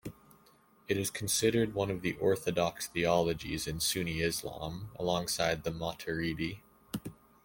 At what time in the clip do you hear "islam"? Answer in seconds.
4.21-4.89